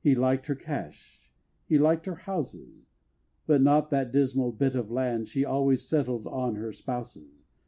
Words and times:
He 0.00 0.14
liked 0.14 0.46
her 0.46 0.54
cash, 0.54 1.20
he 1.64 1.76
liked 1.76 2.06
her 2.06 2.14
houses, 2.14 2.86
But 3.48 3.60
not 3.62 3.90
that 3.90 4.12
dismal 4.12 4.52
bit 4.52 4.76
of 4.76 4.92
land 4.92 5.26
She 5.26 5.44
always 5.44 5.82
settled 5.88 6.28
on 6.28 6.54
her 6.54 6.72
spouses. 6.72 7.42